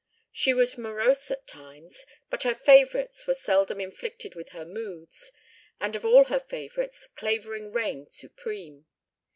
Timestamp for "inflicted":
3.79-4.33